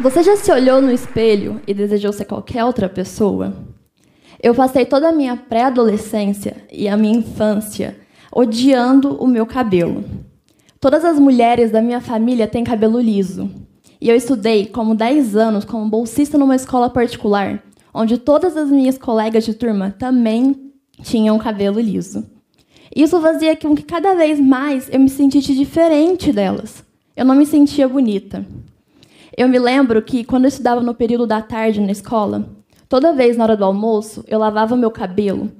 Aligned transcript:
Você 0.00 0.22
já 0.22 0.36
se 0.36 0.52
olhou 0.52 0.80
no 0.80 0.92
espelho 0.92 1.60
e 1.66 1.74
desejou 1.74 2.12
ser 2.12 2.26
qualquer 2.26 2.64
outra 2.64 2.88
pessoa? 2.88 3.52
Eu 4.40 4.54
passei 4.54 4.84
toda 4.86 5.08
a 5.08 5.12
minha 5.12 5.36
pré-adolescência 5.36 6.58
e 6.72 6.86
a 6.86 6.96
minha 6.96 7.18
infância 7.18 7.98
odiando 8.32 9.16
o 9.16 9.26
meu 9.26 9.44
cabelo. 9.44 10.04
Todas 10.78 11.04
as 11.04 11.18
mulheres 11.18 11.72
da 11.72 11.82
minha 11.82 12.00
família 12.00 12.46
têm 12.46 12.62
cabelo 12.62 13.00
liso. 13.00 13.50
E 14.00 14.08
eu 14.08 14.14
estudei 14.14 14.66
como 14.66 14.94
10 14.94 15.34
anos 15.34 15.64
como 15.64 15.90
bolsista 15.90 16.38
numa 16.38 16.54
escola 16.54 16.88
particular, 16.88 17.64
onde 17.92 18.16
todas 18.16 18.56
as 18.56 18.70
minhas 18.70 18.96
colegas 18.96 19.44
de 19.44 19.54
turma 19.54 19.90
também 19.90 20.65
tinham 21.02 21.38
cabelo 21.38 21.80
liso. 21.80 22.24
Isso 22.94 23.20
fazia 23.20 23.56
com 23.56 23.74
que 23.74 23.82
cada 23.82 24.14
vez 24.14 24.40
mais 24.40 24.88
eu 24.92 25.00
me 25.00 25.08
sentisse 25.08 25.54
diferente 25.54 26.32
delas. 26.32 26.84
Eu 27.16 27.24
não 27.24 27.34
me 27.34 27.46
sentia 27.46 27.88
bonita. 27.88 28.46
Eu 29.36 29.48
me 29.48 29.58
lembro 29.58 30.00
que 30.02 30.24
quando 30.24 30.44
eu 30.44 30.48
estudava 30.48 30.80
no 30.80 30.94
período 30.94 31.26
da 31.26 31.42
tarde 31.42 31.80
na 31.80 31.92
escola, 31.92 32.48
toda 32.88 33.12
vez 33.12 33.36
na 33.36 33.44
hora 33.44 33.56
do 33.56 33.64
almoço 33.64 34.24
eu 34.26 34.38
lavava 34.38 34.76
meu 34.76 34.90
cabelo 34.90 35.50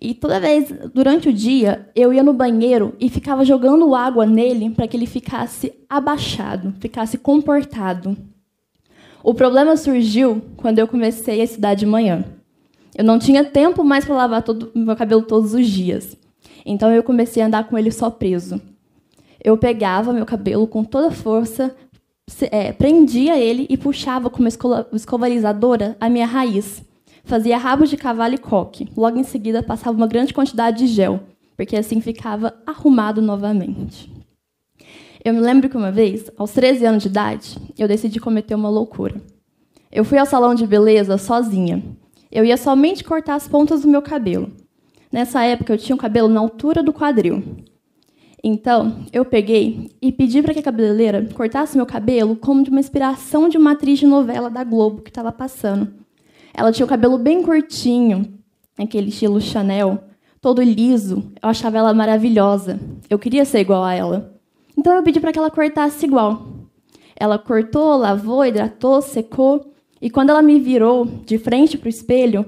e 0.00 0.14
toda 0.14 0.40
vez 0.40 0.72
durante 0.94 1.28
o 1.28 1.32
dia 1.32 1.88
eu 1.94 2.12
ia 2.12 2.22
no 2.22 2.32
banheiro 2.32 2.94
e 2.98 3.10
ficava 3.10 3.44
jogando 3.44 3.94
água 3.94 4.24
nele 4.24 4.70
para 4.70 4.88
que 4.88 4.96
ele 4.96 5.06
ficasse 5.06 5.72
abaixado, 5.88 6.74
ficasse 6.80 7.18
comportado. 7.18 8.16
O 9.22 9.34
problema 9.34 9.76
surgiu 9.76 10.40
quando 10.56 10.78
eu 10.78 10.88
comecei 10.88 11.42
a 11.42 11.44
estudar 11.44 11.74
de 11.74 11.84
manhã. 11.84 12.24
Eu 13.00 13.04
não 13.04 13.18
tinha 13.18 13.42
tempo 13.42 13.82
mais 13.82 14.04
para 14.04 14.14
lavar 14.14 14.42
todo, 14.42 14.70
meu 14.74 14.94
cabelo 14.94 15.22
todos 15.22 15.54
os 15.54 15.66
dias. 15.66 16.18
Então 16.66 16.92
eu 16.92 17.02
comecei 17.02 17.42
a 17.42 17.46
andar 17.46 17.66
com 17.66 17.78
ele 17.78 17.90
só 17.90 18.10
preso. 18.10 18.60
Eu 19.42 19.56
pegava 19.56 20.12
meu 20.12 20.26
cabelo 20.26 20.66
com 20.66 20.84
toda 20.84 21.10
força, 21.10 21.74
é, 22.50 22.72
prendia 22.72 23.38
ele 23.38 23.66
e 23.70 23.78
puxava 23.78 24.28
com 24.28 24.40
uma 24.40 24.50
escovalizadora 24.92 25.96
a 25.98 26.10
minha 26.10 26.26
raiz. 26.26 26.84
Fazia 27.24 27.56
rabo 27.56 27.86
de 27.86 27.96
cavalo 27.96 28.34
e 28.34 28.38
coque. 28.38 28.86
Logo 28.94 29.18
em 29.18 29.24
seguida, 29.24 29.62
passava 29.62 29.96
uma 29.96 30.06
grande 30.06 30.34
quantidade 30.34 30.80
de 30.80 30.86
gel, 30.86 31.20
porque 31.56 31.76
assim 31.76 32.02
ficava 32.02 32.52
arrumado 32.66 33.22
novamente. 33.22 34.12
Eu 35.24 35.32
me 35.32 35.40
lembro 35.40 35.70
que 35.70 35.76
uma 35.78 35.90
vez, 35.90 36.30
aos 36.36 36.50
13 36.50 36.84
anos 36.84 37.02
de 37.02 37.08
idade, 37.08 37.56
eu 37.78 37.88
decidi 37.88 38.20
cometer 38.20 38.54
uma 38.54 38.68
loucura. 38.68 39.22
Eu 39.90 40.04
fui 40.04 40.18
ao 40.18 40.26
salão 40.26 40.54
de 40.54 40.66
beleza 40.66 41.16
sozinha. 41.16 41.82
Eu 42.30 42.44
ia 42.44 42.56
somente 42.56 43.02
cortar 43.02 43.34
as 43.34 43.48
pontas 43.48 43.82
do 43.82 43.88
meu 43.88 44.00
cabelo. 44.00 44.52
Nessa 45.12 45.42
época, 45.42 45.72
eu 45.72 45.78
tinha 45.78 45.96
o 45.96 45.98
cabelo 45.98 46.28
na 46.28 46.40
altura 46.40 46.82
do 46.82 46.92
quadril. 46.92 47.42
Então, 48.42 49.04
eu 49.12 49.24
peguei 49.24 49.90
e 50.00 50.10
pedi 50.10 50.40
para 50.40 50.54
que 50.54 50.60
a 50.60 50.62
cabeleireira 50.62 51.28
cortasse 51.34 51.76
meu 51.76 51.84
cabelo 51.84 52.36
como 52.36 52.62
de 52.62 52.70
uma 52.70 52.80
inspiração 52.80 53.48
de 53.48 53.58
uma 53.58 53.72
atriz 53.72 53.98
de 53.98 54.06
novela 54.06 54.48
da 54.48 54.64
Globo 54.64 55.02
que 55.02 55.10
estava 55.10 55.30
passando. 55.30 55.92
Ela 56.54 56.72
tinha 56.72 56.86
o 56.86 56.88
cabelo 56.88 57.18
bem 57.18 57.42
curtinho, 57.42 58.38
aquele 58.78 59.08
estilo 59.10 59.40
Chanel, 59.40 60.02
todo 60.40 60.62
liso. 60.62 61.30
Eu 61.42 61.48
achava 61.48 61.78
ela 61.78 61.92
maravilhosa. 61.92 62.80
Eu 63.10 63.18
queria 63.18 63.44
ser 63.44 63.60
igual 63.60 63.84
a 63.84 63.94
ela. 63.94 64.34
Então 64.76 64.94
eu 64.94 65.02
pedi 65.02 65.20
para 65.20 65.32
que 65.32 65.38
ela 65.38 65.50
cortasse 65.50 66.06
igual. 66.06 66.46
Ela 67.14 67.38
cortou, 67.38 67.96
lavou, 67.98 68.46
hidratou, 68.46 69.02
secou. 69.02 69.69
E 70.00 70.08
quando 70.08 70.30
ela 70.30 70.42
me 70.42 70.58
virou 70.58 71.04
de 71.04 71.38
frente 71.38 71.76
para 71.76 71.86
o 71.86 71.90
espelho, 71.90 72.46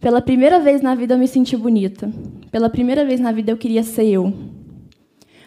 pela 0.00 0.22
primeira 0.22 0.60
vez 0.60 0.80
na 0.82 0.94
vida 0.94 1.14
eu 1.14 1.18
me 1.18 1.26
senti 1.26 1.56
bonita. 1.56 2.12
Pela 2.50 2.70
primeira 2.70 3.04
vez 3.04 3.20
na 3.20 3.32
vida 3.32 3.50
eu 3.50 3.56
queria 3.56 3.82
ser 3.82 4.06
eu. 4.06 4.32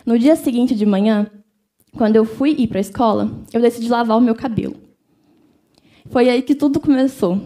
No 0.06 0.17
dia 0.17 0.36
seguinte 0.36 0.76
de 0.76 0.86
manhã, 0.86 1.28
quando 1.95 2.16
eu 2.16 2.26
fui 2.26 2.56
ir 2.58 2.67
para 2.67 2.80
a 2.80 2.81
escola, 2.81 3.31
eu 3.54 3.62
decidi 3.62 3.88
lavar 3.88 4.17
o 4.17 4.21
meu 4.21 4.36
cabelo. 4.36 4.76
Foi 6.10 6.30
aí 6.30 6.42
que 6.42 6.55
tudo 6.55 6.80
começou 6.80 7.42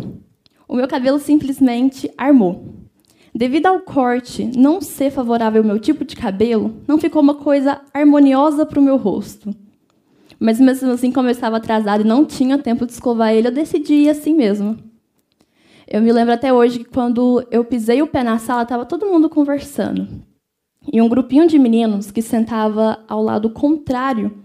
o 0.71 0.75
meu 0.77 0.87
cabelo 0.87 1.19
simplesmente 1.19 2.09
armou. 2.17 2.63
Devido 3.35 3.65
ao 3.65 3.81
corte 3.81 4.45
não 4.57 4.79
ser 4.79 5.11
favorável 5.11 5.61
ao 5.61 5.67
meu 5.67 5.77
tipo 5.77 6.05
de 6.05 6.15
cabelo, 6.15 6.77
não 6.87 6.97
ficou 6.97 7.21
uma 7.21 7.35
coisa 7.35 7.81
harmoniosa 7.93 8.65
para 8.65 8.79
o 8.79 8.81
meu 8.81 8.95
rosto. 8.95 9.53
Mas 10.41 10.59
mesmo 10.59 10.89
assim, 10.89 11.11
como 11.11 11.27
eu 11.27 11.31
estava 11.31 11.57
atrasada 11.57 12.01
e 12.01 12.07
não 12.07 12.25
tinha 12.25 12.57
tempo 12.57 12.83
de 12.87 12.93
escovar 12.93 13.31
ele, 13.31 13.47
eu 13.47 13.51
decidi 13.51 13.93
ir 13.93 14.09
assim 14.09 14.33
mesmo. 14.33 14.75
Eu 15.87 16.01
me 16.01 16.11
lembro 16.11 16.33
até 16.33 16.51
hoje 16.51 16.79
que 16.79 16.85
quando 16.85 17.45
eu 17.51 17.63
pisei 17.63 18.01
o 18.01 18.07
pé 18.07 18.23
na 18.23 18.39
sala, 18.39 18.63
estava 18.63 18.83
todo 18.83 19.05
mundo 19.05 19.29
conversando. 19.29 20.07
E 20.91 20.99
um 20.99 21.07
grupinho 21.07 21.45
de 21.45 21.59
meninos 21.59 22.09
que 22.09 22.23
sentava 22.23 23.05
ao 23.07 23.21
lado 23.21 23.51
contrário 23.51 24.35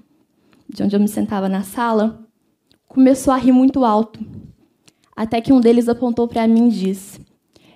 de 0.68 0.82
onde 0.82 0.94
eu 0.94 1.00
me 1.00 1.08
sentava 1.08 1.48
na 1.48 1.62
sala 1.62 2.28
começou 2.86 3.32
a 3.32 3.38
rir 3.38 3.52
muito 3.52 3.82
alto 3.82 4.20
até 5.16 5.40
que 5.40 5.50
um 5.50 5.60
deles 5.62 5.88
apontou 5.88 6.28
para 6.28 6.46
mim 6.46 6.68
e 6.68 6.72
disse: 6.72 7.20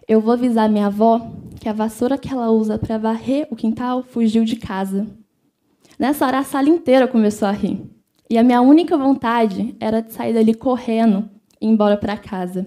Eu 0.06 0.20
vou 0.20 0.34
avisar 0.34 0.68
minha 0.68 0.88
avó 0.88 1.26
que 1.58 1.70
a 1.70 1.72
vassoura 1.72 2.18
que 2.18 2.30
ela 2.30 2.50
usa 2.50 2.78
para 2.78 2.98
varrer 2.98 3.48
o 3.50 3.56
quintal 3.56 4.02
fugiu 4.02 4.44
de 4.44 4.56
casa. 4.56 5.06
Nessa 5.98 6.26
hora, 6.26 6.40
a 6.40 6.44
sala 6.44 6.68
inteira 6.68 7.08
começou 7.08 7.48
a 7.48 7.52
rir. 7.52 7.99
E 8.30 8.38
a 8.38 8.44
minha 8.44 8.60
única 8.60 8.96
vontade 8.96 9.74
era 9.80 10.00
de 10.00 10.12
sair 10.12 10.32
dali 10.32 10.54
correndo 10.54 11.28
e 11.60 11.66
ir 11.66 11.68
embora 11.68 11.96
para 11.96 12.16
casa. 12.16 12.64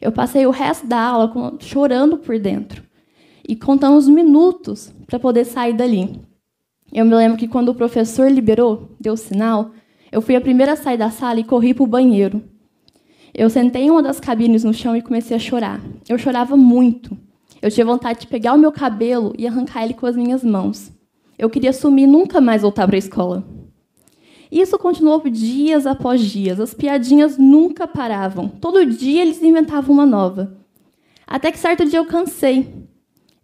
Eu 0.00 0.12
passei 0.12 0.46
o 0.46 0.50
resto 0.52 0.86
da 0.86 1.00
aula 1.00 1.32
chorando 1.58 2.18
por 2.18 2.38
dentro 2.38 2.84
e 3.48 3.56
contando 3.56 3.96
os 3.96 4.08
minutos 4.08 4.94
para 5.04 5.18
poder 5.18 5.44
sair 5.44 5.72
dali. 5.72 6.20
Eu 6.92 7.04
me 7.04 7.16
lembro 7.16 7.36
que 7.36 7.48
quando 7.48 7.70
o 7.70 7.74
professor 7.74 8.30
liberou, 8.30 8.90
deu 9.00 9.16
sinal, 9.16 9.72
eu 10.12 10.22
fui 10.22 10.36
a 10.36 10.40
primeira 10.40 10.74
a 10.74 10.76
sair 10.76 10.96
da 10.96 11.10
sala 11.10 11.40
e 11.40 11.44
corri 11.44 11.74
para 11.74 11.82
o 11.82 11.88
banheiro. 11.88 12.40
Eu 13.34 13.50
sentei 13.50 13.82
em 13.82 13.90
uma 13.90 14.02
das 14.04 14.20
cabines 14.20 14.62
no 14.62 14.72
chão 14.72 14.96
e 14.96 15.02
comecei 15.02 15.36
a 15.36 15.40
chorar. 15.40 15.80
Eu 16.08 16.16
chorava 16.16 16.56
muito. 16.56 17.18
Eu 17.60 17.72
tinha 17.72 17.84
vontade 17.84 18.20
de 18.20 18.26
pegar 18.28 18.54
o 18.54 18.58
meu 18.58 18.70
cabelo 18.70 19.34
e 19.36 19.48
arrancar 19.48 19.82
ele 19.82 19.94
com 19.94 20.06
as 20.06 20.14
minhas 20.14 20.44
mãos. 20.44 20.92
Eu 21.36 21.50
queria 21.50 21.72
sumir 21.72 22.04
e 22.04 22.06
nunca 22.06 22.40
mais 22.40 22.62
voltar 22.62 22.86
para 22.86 22.96
a 22.96 22.98
escola. 22.98 23.65
Isso 24.56 24.78
continuou 24.78 25.20
dias 25.28 25.86
após 25.86 26.18
dias. 26.18 26.58
As 26.58 26.72
piadinhas 26.72 27.36
nunca 27.36 27.86
paravam. 27.86 28.48
Todo 28.48 28.86
dia 28.86 29.20
eles 29.20 29.42
inventavam 29.42 29.92
uma 29.92 30.06
nova. 30.06 30.56
Até 31.26 31.52
que 31.52 31.58
certo 31.58 31.84
dia 31.84 31.98
eu 31.98 32.06
cansei. 32.06 32.72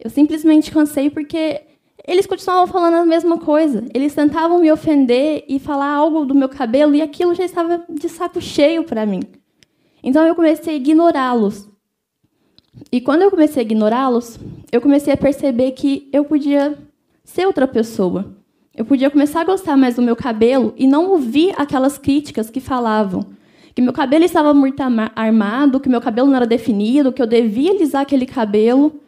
Eu 0.00 0.08
simplesmente 0.08 0.70
cansei 0.70 1.10
porque 1.10 1.60
eles 2.08 2.24
continuavam 2.24 2.66
falando 2.66 2.94
a 2.94 3.04
mesma 3.04 3.36
coisa. 3.36 3.84
Eles 3.92 4.14
tentavam 4.14 4.60
me 4.60 4.72
ofender 4.72 5.44
e 5.46 5.58
falar 5.58 5.92
algo 5.92 6.24
do 6.24 6.34
meu 6.34 6.48
cabelo 6.48 6.94
e 6.94 7.02
aquilo 7.02 7.34
já 7.34 7.44
estava 7.44 7.84
de 7.90 8.08
saco 8.08 8.40
cheio 8.40 8.84
para 8.84 9.04
mim. 9.04 9.20
Então 10.02 10.26
eu 10.26 10.34
comecei 10.34 10.72
a 10.72 10.76
ignorá-los. 10.78 11.68
E 12.90 13.02
quando 13.02 13.20
eu 13.20 13.30
comecei 13.30 13.62
a 13.62 13.66
ignorá-los, 13.66 14.38
eu 14.72 14.80
comecei 14.80 15.12
a 15.12 15.16
perceber 15.18 15.72
que 15.72 16.08
eu 16.10 16.24
podia 16.24 16.78
ser 17.22 17.46
outra 17.46 17.68
pessoa. 17.68 18.34
Eu 18.74 18.84
podia 18.84 19.10
começar 19.10 19.42
a 19.42 19.44
gostar 19.44 19.76
mais 19.76 19.96
do 19.96 20.02
meu 20.02 20.16
cabelo 20.16 20.72
e 20.76 20.86
não 20.86 21.10
ouvir 21.10 21.54
aquelas 21.58 21.98
críticas 21.98 22.50
que 22.50 22.60
falavam 22.60 23.26
que 23.74 23.82
meu 23.82 23.92
cabelo 23.92 24.24
estava 24.24 24.52
muito 24.52 24.82
armado, 25.14 25.80
que 25.80 25.88
meu 25.88 26.00
cabelo 26.00 26.28
não 26.28 26.36
era 26.36 26.46
definido, 26.46 27.12
que 27.12 27.22
eu 27.22 27.26
devia 27.26 27.72
alisar 27.72 28.02
aquele 28.02 28.26
cabelo. 28.26 29.00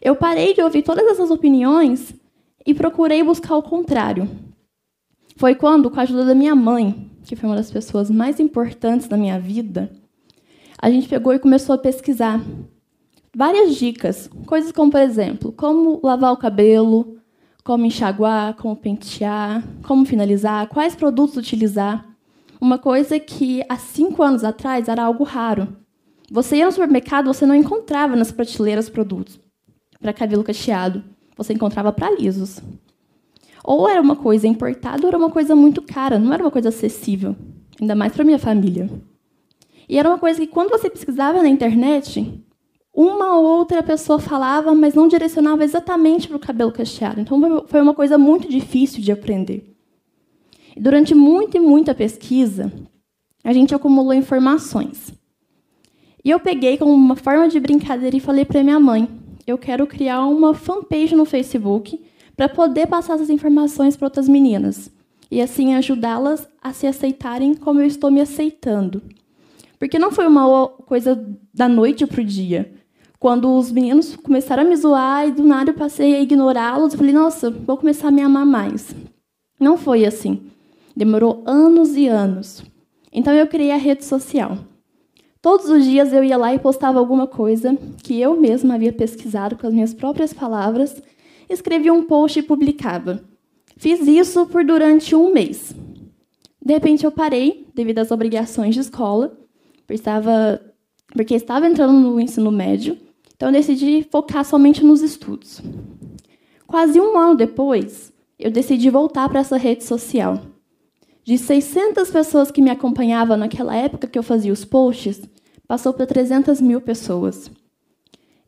Eu 0.00 0.14
parei 0.14 0.54
de 0.54 0.62
ouvir 0.62 0.82
todas 0.82 1.04
essas 1.06 1.30
opiniões 1.30 2.14
e 2.64 2.72
procurei 2.72 3.22
buscar 3.22 3.56
o 3.56 3.62
contrário. 3.62 4.28
Foi 5.36 5.54
quando, 5.54 5.90
com 5.90 5.98
a 5.98 6.04
ajuda 6.04 6.24
da 6.24 6.34
minha 6.34 6.54
mãe, 6.54 7.10
que 7.24 7.36
foi 7.36 7.48
uma 7.48 7.56
das 7.56 7.70
pessoas 7.70 8.10
mais 8.10 8.38
importantes 8.38 9.08
da 9.08 9.16
minha 9.16 9.38
vida, 9.40 9.90
a 10.80 10.90
gente 10.90 11.08
pegou 11.08 11.34
e 11.34 11.38
começou 11.38 11.74
a 11.74 11.78
pesquisar 11.78 12.40
várias 13.34 13.74
dicas, 13.74 14.30
coisas 14.46 14.70
como, 14.70 14.90
por 14.90 15.00
exemplo, 15.00 15.52
como 15.52 16.00
lavar 16.02 16.32
o 16.32 16.36
cabelo, 16.36 17.16
como 17.66 17.84
enxaguar, 17.84 18.54
como 18.54 18.76
pentear, 18.76 19.60
como 19.82 20.06
finalizar, 20.06 20.68
quais 20.68 20.94
produtos 20.94 21.36
utilizar. 21.36 22.06
Uma 22.60 22.78
coisa 22.78 23.18
que 23.18 23.60
há 23.68 23.76
cinco 23.76 24.22
anos 24.22 24.44
atrás 24.44 24.88
era 24.88 25.02
algo 25.02 25.24
raro. 25.24 25.76
Você 26.30 26.58
ia 26.58 26.64
no 26.64 26.70
supermercado, 26.70 27.26
você 27.26 27.44
não 27.44 27.56
encontrava 27.56 28.14
nas 28.14 28.30
prateleiras 28.30 28.88
produtos 28.88 29.40
para 30.00 30.12
cabelo 30.12 30.44
cacheado. 30.44 31.02
Você 31.36 31.54
encontrava 31.54 31.92
para 31.92 32.08
lisos. 32.12 32.62
Ou 33.64 33.88
era 33.88 34.00
uma 34.00 34.14
coisa 34.14 34.46
importada 34.46 35.02
ou 35.02 35.08
era 35.08 35.18
uma 35.18 35.30
coisa 35.30 35.56
muito 35.56 35.82
cara, 35.82 36.20
não 36.20 36.32
era 36.32 36.44
uma 36.44 36.52
coisa 36.52 36.68
acessível, 36.68 37.34
ainda 37.80 37.96
mais 37.96 38.12
para 38.12 38.22
minha 38.22 38.38
família. 38.38 38.88
E 39.88 39.98
era 39.98 40.08
uma 40.08 40.18
coisa 40.18 40.38
que, 40.38 40.46
quando 40.46 40.70
você 40.70 40.88
pesquisava 40.88 41.42
na 41.42 41.48
internet, 41.48 42.44
uma 42.96 43.36
ou 43.36 43.44
outra 43.44 43.82
pessoa 43.82 44.18
falava, 44.18 44.74
mas 44.74 44.94
não 44.94 45.06
direcionava 45.06 45.62
exatamente 45.62 46.26
para 46.26 46.38
o 46.38 46.40
cabelo 46.40 46.72
cacheado. 46.72 47.20
Então, 47.20 47.64
foi 47.66 47.82
uma 47.82 47.92
coisa 47.92 48.16
muito 48.16 48.48
difícil 48.48 49.02
de 49.02 49.12
aprender. 49.12 49.76
E 50.74 50.80
durante 50.80 51.14
muita 51.14 51.58
e 51.58 51.60
muita 51.60 51.94
pesquisa, 51.94 52.72
a 53.44 53.52
gente 53.52 53.74
acumulou 53.74 54.14
informações. 54.14 55.12
E 56.24 56.30
eu 56.30 56.40
peguei 56.40 56.78
como 56.78 56.92
uma 56.92 57.16
forma 57.16 57.48
de 57.48 57.60
brincadeira 57.60 58.16
e 58.16 58.20
falei 58.20 58.46
para 58.46 58.64
minha 58.64 58.80
mãe: 58.80 59.08
eu 59.46 59.58
quero 59.58 59.86
criar 59.86 60.24
uma 60.26 60.54
fanpage 60.54 61.14
no 61.14 61.26
Facebook 61.26 62.02
para 62.34 62.48
poder 62.48 62.86
passar 62.86 63.14
essas 63.14 63.30
informações 63.30 63.94
para 63.94 64.06
outras 64.06 64.28
meninas 64.28 64.90
e 65.30 65.40
assim 65.40 65.74
ajudá-las 65.74 66.48
a 66.62 66.72
se 66.72 66.86
aceitarem 66.86 67.54
como 67.54 67.80
eu 67.80 67.86
estou 67.86 68.10
me 68.10 68.20
aceitando. 68.20 69.02
Porque 69.78 69.98
não 69.98 70.10
foi 70.10 70.26
uma 70.26 70.68
coisa 70.68 71.22
da 71.52 71.68
noite 71.68 72.06
para 72.06 72.22
o 72.22 72.24
dia. 72.24 72.72
Quando 73.18 73.56
os 73.56 73.72
meninos 73.72 74.14
começaram 74.16 74.62
a 74.62 74.66
me 74.66 74.76
zoar 74.76 75.28
e 75.28 75.32
do 75.32 75.42
nada 75.42 75.70
eu 75.70 75.74
passei 75.74 76.14
a 76.14 76.20
ignorá-los, 76.20 76.92
eu 76.92 76.98
falei, 76.98 77.14
nossa, 77.14 77.50
vou 77.50 77.76
começar 77.76 78.08
a 78.08 78.10
me 78.10 78.22
amar 78.22 78.44
mais. 78.44 78.94
Não 79.58 79.78
foi 79.78 80.04
assim. 80.04 80.50
Demorou 80.94 81.42
anos 81.46 81.96
e 81.96 82.06
anos. 82.06 82.62
Então 83.12 83.32
eu 83.32 83.46
criei 83.46 83.70
a 83.70 83.76
rede 83.76 84.04
social. 84.04 84.58
Todos 85.40 85.70
os 85.70 85.84
dias 85.84 86.12
eu 86.12 86.24
ia 86.24 86.36
lá 86.36 86.52
e 86.54 86.58
postava 86.58 86.98
alguma 86.98 87.26
coisa 87.26 87.78
que 88.02 88.20
eu 88.20 88.38
mesma 88.38 88.74
havia 88.74 88.92
pesquisado 88.92 89.56
com 89.56 89.66
as 89.66 89.72
minhas 89.72 89.94
próprias 89.94 90.32
palavras, 90.32 91.00
escrevia 91.48 91.92
um 91.92 92.02
post 92.02 92.38
e 92.38 92.42
publicava. 92.42 93.22
Fiz 93.76 94.06
isso 94.06 94.46
por 94.46 94.64
durante 94.64 95.14
um 95.14 95.32
mês. 95.32 95.74
De 96.60 96.72
repente 96.72 97.04
eu 97.04 97.12
parei 97.12 97.66
devido 97.74 98.00
às 98.00 98.10
obrigações 98.10 98.74
de 98.74 98.80
escola, 98.80 99.38
porque 99.86 99.94
estava, 99.94 100.60
porque 101.12 101.34
estava 101.34 101.68
entrando 101.68 101.92
no 101.92 102.18
ensino 102.18 102.50
médio, 102.50 102.98
então 103.36 103.50
eu 103.50 103.52
decidi 103.52 104.06
focar 104.10 104.44
somente 104.44 104.82
nos 104.82 105.02
estudos. 105.02 105.60
Quase 106.66 106.98
um 106.98 107.16
ano 107.16 107.36
depois, 107.36 108.12
eu 108.38 108.50
decidi 108.50 108.90
voltar 108.90 109.28
para 109.28 109.40
essa 109.40 109.56
rede 109.56 109.84
social. 109.84 110.40
De 111.22 111.36
600 111.36 112.10
pessoas 112.10 112.50
que 112.50 112.62
me 112.62 112.70
acompanhavam 112.70 113.36
naquela 113.36 113.76
época 113.76 114.06
que 114.06 114.18
eu 114.18 114.22
fazia 114.22 114.52
os 114.52 114.64
posts, 114.64 115.22
passou 115.66 115.92
para 115.92 116.06
300 116.06 116.60
mil 116.60 116.80
pessoas. 116.80 117.50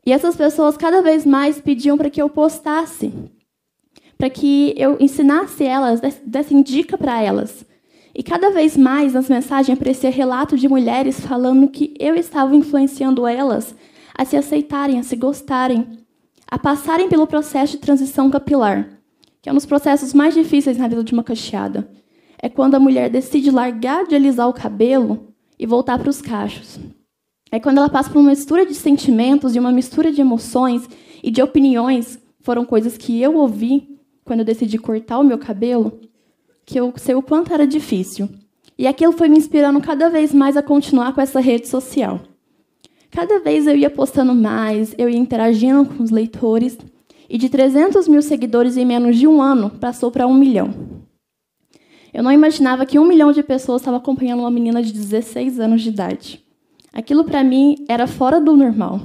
E 0.05 0.11
essas 0.11 0.35
pessoas 0.35 0.75
cada 0.75 1.01
vez 1.01 1.25
mais 1.25 1.61
pediam 1.61 1.97
para 1.97 2.09
que 2.09 2.21
eu 2.21 2.29
postasse, 2.29 3.13
para 4.17 4.29
que 4.29 4.73
eu 4.75 4.97
ensinasse 4.99 5.63
elas, 5.63 6.01
desse 6.25 6.61
dica 6.63 6.97
para 6.97 7.21
elas. 7.21 7.65
E 8.15 8.23
cada 8.23 8.49
vez 8.49 8.75
mais 8.75 9.13
nas 9.13 9.29
mensagens 9.29 9.77
aparecia 9.77 10.09
relato 10.09 10.57
de 10.57 10.67
mulheres 10.67 11.19
falando 11.19 11.67
que 11.67 11.93
eu 11.99 12.15
estava 12.15 12.55
influenciando 12.55 13.27
elas 13.27 13.75
a 14.19 14.25
se 14.25 14.35
aceitarem, 14.35 14.99
a 14.99 15.03
se 15.03 15.15
gostarem, 15.15 15.87
a 16.45 16.59
passarem 16.59 17.07
pelo 17.07 17.25
processo 17.25 17.77
de 17.77 17.77
transição 17.77 18.29
capilar, 18.29 18.99
que 19.41 19.47
é 19.47 19.51
um 19.53 19.55
dos 19.55 19.65
processos 19.65 20.13
mais 20.13 20.33
difíceis 20.33 20.77
na 20.77 20.89
vida 20.89 21.05
de 21.05 21.13
uma 21.13 21.23
cacheada. 21.23 21.89
É 22.37 22.49
quando 22.49 22.75
a 22.75 22.81
mulher 22.81 23.09
decide 23.09 23.49
largar 23.49 24.05
de 24.05 24.15
alisar 24.15 24.49
o 24.49 24.53
cabelo 24.53 25.33
e 25.57 25.65
voltar 25.65 25.97
para 25.97 26.09
os 26.09 26.21
cachos. 26.21 26.77
É 27.49 27.61
quando 27.61 27.77
ela 27.77 27.87
passa 27.87 28.09
por 28.09 28.19
uma 28.19 28.31
mistura 28.31 28.65
de 28.65 28.73
sentimentos 28.73 29.55
e 29.55 29.59
uma 29.59 29.71
mistura 29.71 30.11
de 30.11 30.19
emoções 30.19 30.85
e 31.23 31.31
de 31.31 31.41
opiniões, 31.41 32.19
foram 32.41 32.65
coisas 32.65 32.97
que 32.97 33.21
eu 33.21 33.37
ouvi 33.37 34.01
quando 34.25 34.39
eu 34.39 34.45
decidi 34.45 34.77
cortar 34.77 35.19
o 35.19 35.23
meu 35.23 35.37
cabelo, 35.37 35.97
que 36.65 36.77
eu 36.77 36.91
sei 36.97 37.15
o 37.15 37.21
quanto 37.21 37.53
era 37.53 37.65
difícil. 37.65 38.27
E 38.77 38.85
aquilo 38.85 39.13
foi 39.13 39.29
me 39.29 39.37
inspirando 39.37 39.79
cada 39.79 40.09
vez 40.09 40.33
mais 40.33 40.57
a 40.57 40.61
continuar 40.61 41.13
com 41.13 41.21
essa 41.21 41.39
rede 41.39 41.69
social. 41.69 42.19
Cada 43.11 43.39
vez 43.39 43.65
eu 43.65 43.75
ia 43.75 43.89
postando 43.89 44.35
mais, 44.35 44.93
eu 44.97 45.09
ia 45.09 45.17
interagindo 45.17 45.85
com 45.85 46.03
os 46.03 46.11
leitores, 46.11 46.77
e 47.29 47.37
de 47.37 47.49
300 47.49 48.07
mil 48.07 48.21
seguidores 48.21 48.77
em 48.77 48.85
menos 48.85 49.17
de 49.17 49.27
um 49.27 49.41
ano, 49.41 49.69
passou 49.69 50.11
para 50.11 50.27
um 50.27 50.33
milhão. 50.33 50.73
Eu 52.13 52.23
não 52.23 52.31
imaginava 52.31 52.85
que 52.85 52.97
um 52.97 53.05
milhão 53.05 53.31
de 53.31 53.43
pessoas 53.43 53.81
estava 53.81 53.97
acompanhando 53.97 54.39
uma 54.39 54.51
menina 54.51 54.81
de 54.81 54.91
16 54.91 55.59
anos 55.59 55.81
de 55.81 55.89
idade. 55.89 56.43
Aquilo 56.91 57.23
para 57.23 57.43
mim 57.43 57.85
era 57.87 58.07
fora 58.07 58.41
do 58.41 58.55
normal. 58.55 59.01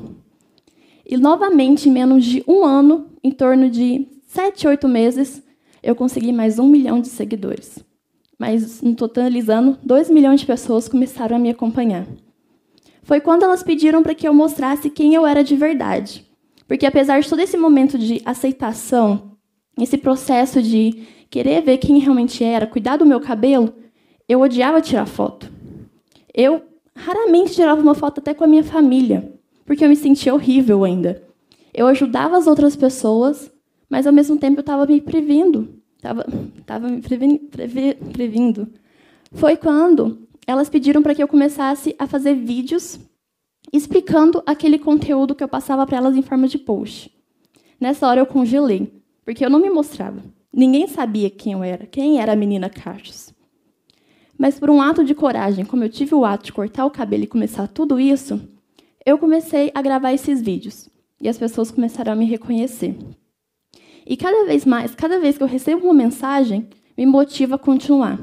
E 1.05 1.19
novamente, 1.19 1.89
em 1.89 1.93
menos 1.93 2.25
de 2.25 2.43
um 2.49 2.65
ano, 2.65 3.11
em 3.23 3.31
torno 3.31 3.69
de 3.69 4.09
sete, 4.27 4.67
oito 4.67 4.89
meses, 4.89 5.43
eu 5.83 5.95
consegui 5.95 6.33
mais 6.33 6.59
um 6.59 6.67
milhão 6.67 6.99
de 6.99 7.09
seguidores. 7.09 7.85
Mas, 8.39 8.81
no 8.81 8.95
totalizando, 8.95 9.79
dois 9.83 10.09
milhões 10.09 10.41
de 10.41 10.47
pessoas 10.47 10.89
começaram 10.89 11.37
a 11.37 11.39
me 11.39 11.51
acompanhar. 11.51 12.07
Foi 13.05 13.21
quando 13.21 13.43
elas 13.43 13.63
pediram 13.63 14.03
para 14.03 14.15
que 14.15 14.27
eu 14.27 14.35
mostrasse 14.35 14.91
quem 14.91 15.15
eu 15.15 15.27
era 15.27 15.45
de 15.45 15.55
verdade. 15.55 16.27
Porque, 16.67 16.87
apesar 16.87 17.21
de 17.21 17.29
todo 17.29 17.41
esse 17.41 17.57
momento 17.57 17.99
de 17.99 18.23
aceitação, 18.25 19.37
esse 19.79 19.99
processo 19.99 20.63
de 20.63 21.07
querer 21.31 21.63
ver 21.63 21.79
quem 21.79 21.99
realmente 21.99 22.43
era, 22.43 22.67
cuidar 22.67 22.97
do 22.97 23.05
meu 23.05 23.21
cabelo, 23.21 23.75
eu 24.27 24.41
odiava 24.41 24.81
tirar 24.81 25.07
foto. 25.07 25.53
Eu 26.35 26.63
raramente 26.97 27.53
tirava 27.53 27.81
uma 27.81 27.95
foto 27.95 28.19
até 28.19 28.33
com 28.33 28.45
a 28.45 28.47
minha 28.47 28.65
família, 28.65 29.33
porque 29.67 29.85
eu 29.85 29.89
me 29.89 29.97
sentia 29.97 30.33
horrível 30.33 30.83
ainda. 30.83 31.23
Eu 31.75 31.87
ajudava 31.89 32.39
as 32.39 32.47
outras 32.47 32.75
pessoas, 32.75 33.53
mas 33.89 34.07
ao 34.07 34.13
mesmo 34.13 34.39
tempo 34.39 34.59
eu 34.59 34.63
estava 34.63 34.87
me 34.87 35.01
prevendo. 35.01 35.75
Estava 35.97 36.25
tava 36.65 36.89
me 36.89 37.03
previ, 37.03 37.39
previ, 37.39 37.95
previndo. 38.13 38.69
Foi 39.33 39.57
quando 39.57 40.24
elas 40.47 40.69
pediram 40.69 41.03
para 41.03 41.15
que 41.15 41.23
eu 41.23 41.29
começasse 41.29 41.95
a 41.99 42.07
fazer 42.07 42.35
vídeos 42.35 42.99
explicando 43.73 44.43
aquele 44.47 44.79
conteúdo 44.79 45.35
que 45.35 45.43
eu 45.43 45.49
passava 45.49 45.87
para 45.87 45.97
elas 45.97 46.17
em 46.17 46.23
forma 46.23 46.47
de 46.47 46.59
post. 46.59 47.11
Nessa 47.81 48.07
hora 48.07 48.21
eu 48.21 48.27
congelei, 48.27 49.03
porque 49.25 49.45
eu 49.45 49.51
não 49.51 49.61
me 49.61 49.71
mostrava. 49.71 50.23
Ninguém 50.53 50.87
sabia 50.87 51.29
quem 51.31 51.55
eu 51.55 51.63
era, 51.63 51.87
quem 51.87 52.21
era 52.21 52.33
a 52.33 52.37
menina 52.37 52.71
Caixas. 52.71 53.35
Mas 54.39 54.59
por 54.59 54.71
um 54.71 54.81
ato 54.81 55.05
de 55.05 55.15
coragem, 55.15 55.65
como 55.65 55.85
eu 55.85 55.89
tive 55.89 56.15
o 56.15 56.25
ato 56.25 56.45
de 56.45 56.53
cortar 56.53 56.85
o 56.85 56.91
cabelo 56.91 57.25
e 57.25 57.29
começar 57.29 57.67
tudo 57.67 57.99
isso, 57.99 58.41
eu 59.05 59.19
comecei 59.19 59.71
a 59.75 59.83
gravar 59.83 60.13
esses 60.13 60.41
vídeos. 60.41 60.89
E 61.21 61.29
as 61.29 61.39
pessoas 61.39 61.71
começaram 61.71 62.13
a 62.13 62.17
me 62.17 62.27
reconhecer. 62.27 62.97
E 64.07 64.17
cada 64.17 64.45
vez 64.45 64.65
mais, 64.65 64.95
cada 64.95 65.19
vez 65.19 65.37
que 65.37 65.43
eu 65.43 65.49
recebo 65.49 65.85
uma 65.85 65.95
mensagem, 65.95 66.69
me 66.97 67.07
motiva 67.07 67.55
a 67.55 67.59
continuar. 67.59 68.19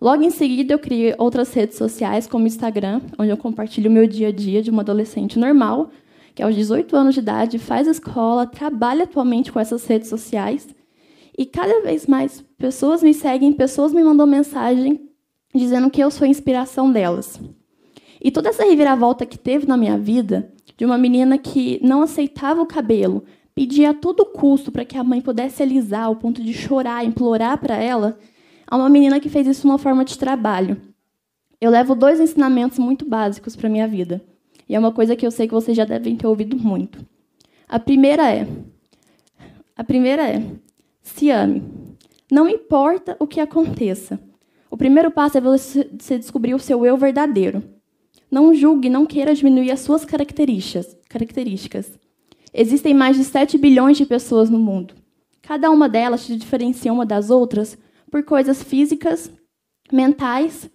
Logo 0.00 0.22
em 0.22 0.30
seguida, 0.30 0.74
eu 0.74 0.78
criei 0.78 1.14
outras 1.18 1.52
redes 1.52 1.76
sociais, 1.76 2.26
como 2.26 2.44
o 2.44 2.46
Instagram, 2.46 3.00
onde 3.18 3.30
eu 3.30 3.36
compartilho 3.36 3.90
o 3.90 3.92
meu 3.92 4.06
dia 4.06 4.28
a 4.28 4.32
dia 4.32 4.62
de 4.62 4.70
uma 4.70 4.82
adolescente 4.82 5.38
normal, 5.38 5.90
que 6.36 6.42
aos 6.42 6.54
18 6.54 6.94
anos 6.94 7.14
de 7.14 7.20
idade 7.20 7.58
faz 7.58 7.88
escola, 7.88 8.46
trabalha 8.46 9.04
atualmente 9.04 9.50
com 9.50 9.58
essas 9.58 9.84
redes 9.86 10.08
sociais. 10.08 10.68
E 11.36 11.44
cada 11.44 11.82
vez 11.82 12.06
mais 12.06 12.44
pessoas 12.56 13.02
me 13.02 13.12
seguem, 13.12 13.52
pessoas 13.52 13.92
me 13.92 14.02
mandam 14.04 14.26
mensagem 14.26 15.00
dizendo 15.52 15.90
que 15.90 16.00
eu 16.00 16.10
sou 16.12 16.24
a 16.24 16.28
inspiração 16.28 16.92
delas. 16.92 17.40
E 18.22 18.30
toda 18.30 18.50
essa 18.50 18.64
reviravolta 18.64 19.26
que 19.26 19.38
teve 19.38 19.66
na 19.66 19.76
minha 19.76 19.98
vida, 19.98 20.52
de 20.76 20.84
uma 20.84 20.98
menina 20.98 21.38
que 21.38 21.80
não 21.82 22.02
aceitava 22.02 22.62
o 22.62 22.66
cabelo, 22.66 23.24
pedia 23.52 23.90
a 23.90 23.94
todo 23.94 24.24
custo 24.24 24.70
para 24.70 24.84
que 24.84 24.96
a 24.96 25.02
mãe 25.02 25.20
pudesse 25.20 25.60
alisar, 25.60 26.04
ao 26.04 26.14
ponto 26.14 26.40
de 26.40 26.52
chorar, 26.52 27.04
implorar 27.04 27.58
para 27.58 27.76
ela, 27.76 28.16
a 28.70 28.76
uma 28.76 28.88
menina 28.88 29.18
que 29.18 29.30
fez 29.30 29.46
isso 29.46 29.66
uma 29.66 29.78
forma 29.78 30.04
de 30.04 30.18
trabalho. 30.18 30.76
Eu 31.58 31.70
levo 31.70 31.94
dois 31.94 32.20
ensinamentos 32.20 32.78
muito 32.78 33.04
básicos 33.04 33.56
para 33.56 33.68
minha 33.68 33.88
vida. 33.88 34.22
E 34.68 34.74
é 34.74 34.78
uma 34.78 34.92
coisa 34.92 35.16
que 35.16 35.26
eu 35.26 35.30
sei 35.30 35.48
que 35.48 35.54
vocês 35.54 35.76
já 35.76 35.84
devem 35.84 36.16
ter 36.16 36.26
ouvido 36.26 36.56
muito. 36.56 37.04
A 37.66 37.78
primeira 37.80 38.30
é: 38.30 38.46
a 39.74 39.82
primeira 39.82 40.28
é: 40.28 40.42
se 41.02 41.30
ame. 41.30 41.62
Não 42.30 42.46
importa 42.46 43.16
o 43.18 43.26
que 43.26 43.40
aconteça. 43.40 44.20
O 44.70 44.76
primeiro 44.76 45.10
passo 45.10 45.38
é 45.38 45.40
você 45.40 46.18
descobrir 46.18 46.54
o 46.54 46.58
seu 46.58 46.84
eu 46.84 46.96
verdadeiro. 46.96 47.64
Não 48.30 48.52
julgue, 48.52 48.90
não 48.90 49.06
queira 49.06 49.34
diminuir 49.34 49.70
as 49.70 49.80
suas 49.80 50.04
características. 50.04 50.94
características. 51.08 51.98
Existem 52.52 52.92
mais 52.92 53.16
de 53.16 53.24
7 53.24 53.56
bilhões 53.56 53.96
de 53.96 54.04
pessoas 54.04 54.50
no 54.50 54.58
mundo. 54.58 54.94
Cada 55.40 55.70
uma 55.70 55.88
delas 55.88 56.26
te 56.26 56.36
diferencia 56.36 56.92
uma 56.92 57.06
das 57.06 57.30
outras 57.30 57.78
por 58.10 58.22
coisas 58.22 58.62
físicas, 58.62 59.30
mentais, 59.92 60.70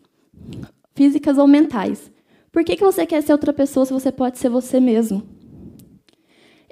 físicas 0.96 1.38
ou 1.38 1.48
mentais. 1.48 2.12
Por 2.52 2.64
que, 2.64 2.76
que 2.76 2.84
você 2.84 3.06
quer 3.06 3.22
ser 3.24 3.32
outra 3.32 3.52
pessoa 3.52 3.86
se 3.86 3.94
você 3.94 4.12
pode 4.12 4.38
ser 4.38 4.50
você 4.50 4.80
mesmo? 4.80 5.24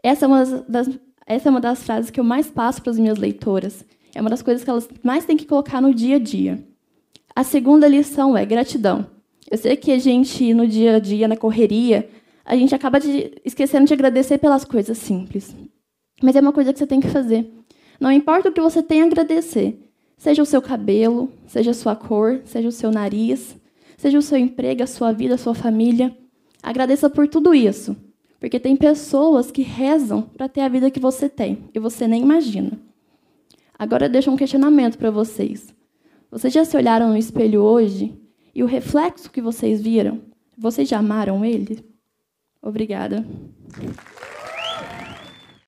Essa 0.04 0.26
é 0.26 0.28
uma 0.28 0.46
das, 0.68 0.90
essa 1.26 1.50
é 1.50 1.52
uma 1.52 1.62
das 1.62 1.84
frases 1.84 2.12
que 2.12 2.20
eu 2.20 2.24
mais 2.24 2.48
passo 2.48 2.82
para 2.82 2.92
as 2.92 3.00
minhas 3.00 3.18
leitoras. 3.18 3.86
É 4.14 4.22
uma 4.22 4.30
das 4.30 4.42
coisas 4.42 4.64
que 4.64 4.70
elas 4.70 4.88
mais 5.04 5.26
têm 5.26 5.38
que 5.38 5.46
colocar 5.46 5.82
no 5.82 5.94
dia 5.94 6.18
a 6.18 6.20
dia. 6.20 6.64
A 7.36 7.44
segunda 7.44 7.88
lição 7.88 8.38
é 8.38 8.46
gratidão. 8.46 9.08
Eu 9.50 9.58
sei 9.58 9.76
que 9.76 9.92
a 9.92 10.00
gente, 10.00 10.54
no 10.54 10.68
dia 10.68 10.96
a 10.96 11.00
dia, 11.00 11.28
na 11.28 11.38
correria, 11.38 12.10
a 12.46 12.56
gente 12.56 12.76
acaba 12.76 13.00
de, 13.00 13.32
esquecendo 13.46 13.86
de 13.86 13.94
agradecer 13.94 14.38
pelas 14.38 14.66
coisas 14.66 14.98
simples. 14.98 15.56
Mas 16.22 16.36
é 16.36 16.42
uma 16.42 16.54
coisa 16.54 16.72
que 16.74 16.80
você 16.80 16.88
tem 16.88 17.00
que 17.00 17.10
fazer. 17.10 17.50
Não 18.00 18.12
importa 18.12 18.50
o 18.50 18.52
que 18.52 18.62
você 18.62 18.84
tem 18.84 19.02
a 19.02 19.06
agradecer, 19.06 19.78
seja 20.22 20.44
o 20.44 20.46
seu 20.46 20.62
cabelo, 20.62 21.32
seja 21.48 21.72
a 21.72 21.74
sua 21.74 21.96
cor, 21.96 22.42
seja 22.46 22.68
o 22.68 22.72
seu 22.72 22.92
nariz, 22.92 23.60
seja 23.98 24.20
o 24.20 24.22
seu 24.22 24.38
emprego, 24.38 24.84
a 24.84 24.88
sua 24.88 25.12
vida, 25.12 25.34
a 25.34 25.38
sua 25.38 25.56
família. 25.56 26.16
Agradeça 26.62 27.10
por 27.10 27.28
tudo 27.28 27.56
isso, 27.56 27.98
porque 28.40 28.60
tem 28.60 28.76
pessoas 28.76 29.50
que 29.50 29.64
rezam 29.64 30.22
para 30.22 30.48
ter 30.48 30.62
a 30.62 30.70
vida 30.70 30.92
que 30.92 31.00
você 31.00 31.28
tem 31.28 31.64
e 31.74 31.80
você 31.80 32.08
nem 32.08 32.22
imagina. 32.22 32.74
Agora 33.80 34.08
deixo 34.08 34.30
um 34.30 34.38
questionamento 34.38 34.96
para 34.96 35.10
vocês. 35.10 35.74
Vocês 36.30 36.54
já 36.54 36.64
se 36.64 36.78
olharam 36.78 37.10
no 37.10 37.18
espelho 37.18 37.64
hoje 37.64 38.14
e 38.54 38.62
o 38.62 38.68
reflexo 38.68 39.32
que 39.32 39.42
vocês 39.42 39.82
viram, 39.82 40.22
vocês 40.56 40.88
já 40.88 41.00
amaram 41.00 41.44
ele? 41.44 41.84
Obrigada. 42.62 43.26